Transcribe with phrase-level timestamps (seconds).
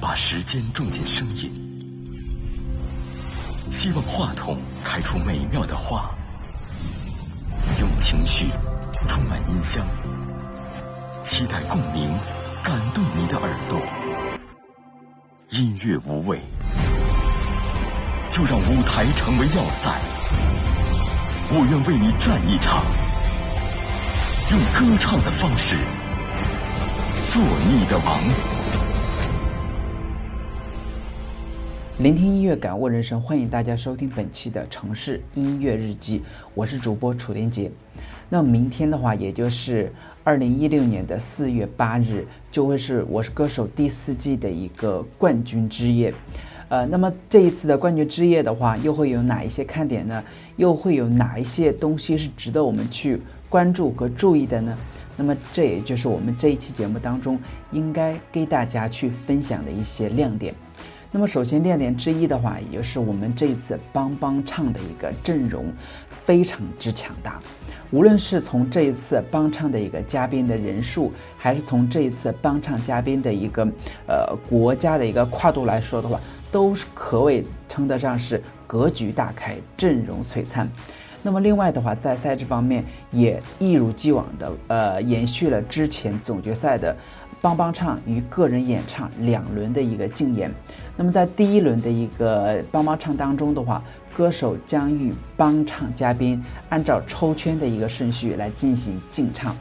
[0.00, 1.52] 把时间种进声音，
[3.70, 6.10] 希望话筒开出美妙的花，
[7.78, 8.48] 用情绪
[9.06, 9.86] 充满音箱，
[11.22, 12.18] 期待共鸣，
[12.62, 13.78] 感动你的耳朵。
[15.50, 16.40] 音乐无畏，
[18.30, 19.90] 就让舞台成为要塞。
[21.52, 22.86] 我愿为你转一场，
[24.50, 25.76] 用歌唱的方式
[27.30, 28.59] 做你的王。
[32.00, 36.22] 聆听音乐，感悟人生，欢迎大家收听本期的城市音乐日记，
[36.54, 37.70] 我是主播楚连杰。
[38.30, 39.92] 那明天的话，也就是
[40.24, 46.10] 二零一六年的四月八日，就会是《我是歌手》第四季的一个冠军之夜。
[46.70, 50.24] 呃，那么这一次的冠军之夜的话，又会有哪一些看点呢？
[50.56, 53.20] 又会有哪一些东西是值得我们去
[53.50, 54.74] 关注和注意的呢？
[55.18, 57.38] 那么这也就是我们这一期节目当中
[57.72, 60.54] 应该给大家去分享的一些亮点。
[61.12, 65.64] 那么首先亮点之一的话，也就是我们这一次帮帮唱的一个阵容
[66.08, 67.40] 非常之强大。
[67.90, 73.64] 无论是从这一次帮唱的一个嘉宾的人数，还是从这一次帮唱嘉宾的一个
[74.06, 76.20] 呃国家的一个跨度来说的话，
[76.52, 80.70] 都是可谓称得上是格局大开，阵容璀璨。
[81.22, 86.96] 那么另外的话，在赛制方面也一如既往的呃延续了之前总决赛的
[87.40, 90.52] 帮帮唱与个人演唱两轮的一个竞演。
[90.96, 93.82] 那么在第一轮的一个帮帮唱当中的话，
[94.14, 99.56] 歌手将与帮唱嘉宾按照抽签的一个顺序来进行竞唱。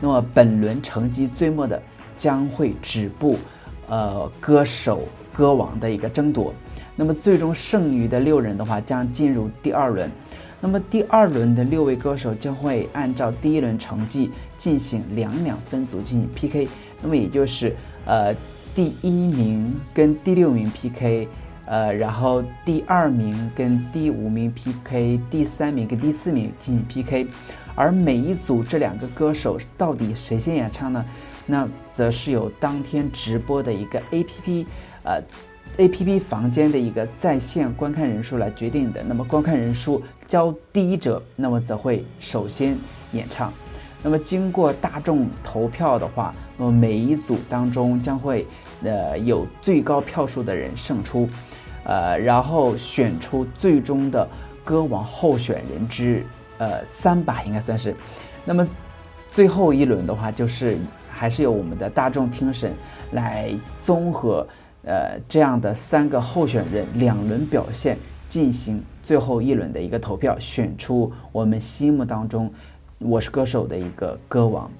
[0.00, 1.82] 那么本轮成绩最末的
[2.16, 3.36] 将会止步，
[3.88, 6.54] 呃，歌手歌王的一个争夺。
[6.96, 10.10] 那么最终剩余的六人的话将进入第二轮。
[10.60, 16.66] 那么第二轮的六位歌手将会按照第一轮成绩进行两两分组进行 PK。
[17.00, 18.34] 那么也就是呃。
[18.74, 21.26] 第一名跟第六名 PK，
[21.66, 27.26] 呃，然后第二名跟第五名 PK，第三名跟第四名进行 PK，
[27.74, 31.04] 而每一组这两个歌手到底谁先演唱呢？
[31.44, 34.64] 那则是由当天直播的一个 APP，
[35.02, 35.20] 呃
[35.76, 39.02] ，APP 房间的一个在线观看人数来决定的。
[39.02, 42.78] 那么观看人数较低者，那么则会首先
[43.10, 43.52] 演唱。
[44.04, 48.46] 那么经过大众投票的话，那么每一组当中将会。
[48.80, 51.28] 呃，有最高票数的人胜出，
[51.82, 54.24] 呃，然后选出最终的
[54.64, 56.24] 歌王候选人之
[56.58, 57.92] 呃三把应该算是。
[58.44, 58.64] 那么
[59.32, 60.78] 最后一轮的话，就是
[61.10, 62.72] 还是由我们的大众听审
[63.10, 63.52] 来
[63.82, 64.46] 综合
[64.84, 67.98] 呃这样的三个候选人两轮表现
[68.28, 72.48] 进行最后一轮的一个投票，选出我们心目当中
[73.00, 74.70] 我是歌手的一个歌王。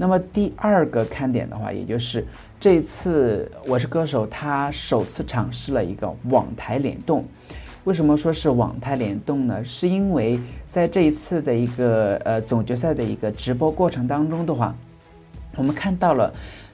[0.00, 2.26] 那么第二个看点的话，也就是
[2.58, 7.22] 这次《我是歌手》他首次尝试了一个网台联动。
[7.84, 9.62] 为什么说是网台联动呢？
[9.62, 14.74] 是因为在这一次的一个呃总决赛的一个直播过程当中的话，
[15.54, 16.32] 我们看到了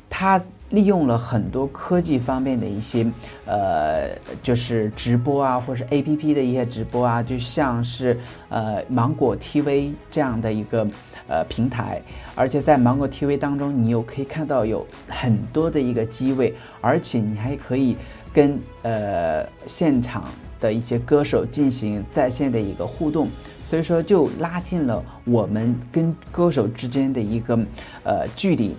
[0.09, 0.41] 他。
[0.71, 3.07] 利用了很多科技方面的一些，
[3.45, 4.11] 呃，
[4.43, 8.19] 就是直播啊，或者是 A P P 的一些直播啊，就像是
[8.49, 10.87] 呃芒果 T V 这样的一个
[11.29, 12.03] 呃平台，
[12.35, 17.97] 而且在芒果 T V 当中，你又可以看到有很多的一个机位，而且你还可以
[18.33, 20.25] 跟呃现场
[20.59, 23.29] 的一些歌手进行在线的一个互动，
[23.63, 27.57] 所以说就拉近了我们跟歌手之间的一个
[28.03, 28.75] 呃距离。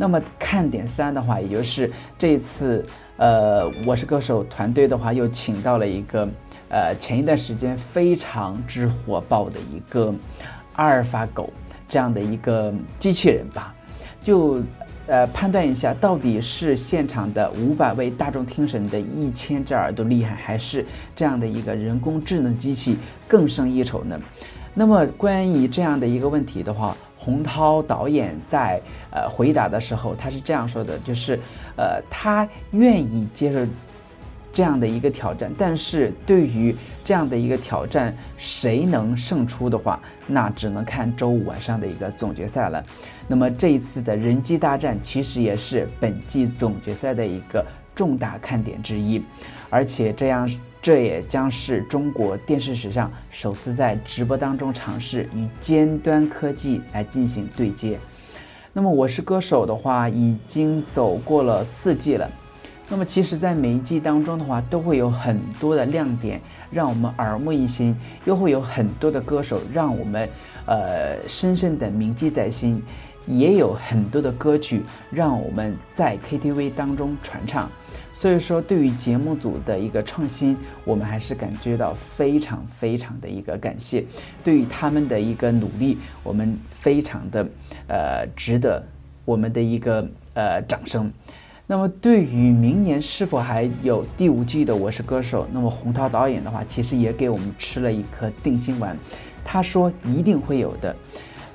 [0.00, 2.86] 那么看点三的话，也就是这次，
[3.16, 6.28] 呃，我是歌手团队的话，又请到了一个，
[6.68, 10.14] 呃，前一段时间非常之火爆的一个
[10.74, 11.52] 阿尔法狗
[11.88, 13.74] 这样的一个机器人吧，
[14.22, 14.62] 就，
[15.08, 20.86] 呃，判断一下到底是现场的五百位大众听审的一千只耳朵厉害，还是
[21.16, 24.16] 这样的一个人工智能机器更胜一筹呢？
[24.74, 26.96] 那么关于这样的一个问题的话。
[27.28, 28.80] 洪涛导演在
[29.10, 31.38] 呃回答的时候，他是这样说的，就是
[31.76, 33.70] 呃他愿意接受
[34.50, 42.82] 这样的一个挑战，但是对于这样的一个挑战，谁能胜出的话，那只能看周五晚上的一个总决赛了。
[43.26, 47.62] 那么这一次的人机大战，其实也是本季总决赛的一个
[47.94, 49.22] 重大看点之一，
[49.68, 50.50] 而且这样。
[50.80, 57.98] 这也将是中国电视史上首次在直播当中尝试与尖端科技来进行对接。
[58.72, 62.30] 那么，我是歌手的话，已经走过了四季了。
[62.88, 66.40] 那么，其实，在每一季当中的话，都会有很多的亮点，
[66.70, 67.92] 让我们耳目一新；
[68.24, 70.28] 又会有很多的歌手，让我们
[70.64, 72.82] 呃深深的铭记在心。
[73.28, 77.70] 也有很多的歌曲让我们在 KTV 当中传唱。
[78.12, 84.04] 所以说，对于节目组的一个创新，我们还是感觉到非常非常的一个感谢。
[84.42, 87.48] 对于他们的一个努力，我们非常的
[87.86, 88.82] 呃值得
[89.24, 90.04] 我们的一个
[90.34, 91.12] 呃掌声。
[91.68, 98.96] 那么，对于明年是否还有第五季的《我是歌手》，那么洪涛导演的话，其实也给我们吃了一颗定心丸。
[99.44, 100.96] 他说一定会有的。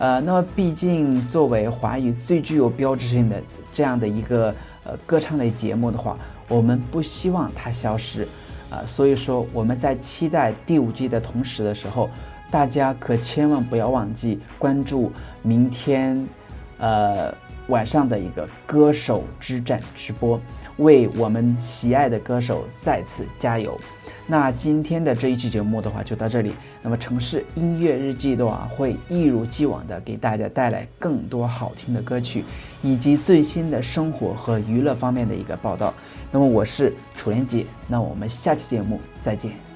[0.03, 3.41] 呃，那么毕竟作为华语最具有标志性的
[3.71, 4.53] 这样的一个
[4.83, 6.17] 呃歌唱类节目的话，
[6.49, 8.27] 我们不希望它消失，
[8.69, 12.09] 啊，所以说我们在期待第五季的同时的时候，
[12.51, 15.09] 大家可千万不要忘记关注
[15.41, 16.27] 明天，
[16.79, 17.33] 呃
[17.67, 20.39] 晚上的一个歌手之战直播，
[20.77, 23.79] 为我们喜爱的歌手再次加油。
[24.25, 26.53] 那今天的这一期节目的话就到这里。
[26.81, 32.43] 那么城市音乐日记的话会一如既往的给大家带来更多好听的歌曲，
[32.81, 35.93] 以及最新的生活和娱乐方面的一个报道。
[36.31, 39.72] 那么我是楚莲姐，那我们下期节目再见。